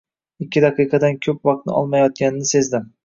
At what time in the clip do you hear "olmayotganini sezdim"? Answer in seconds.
1.83-2.91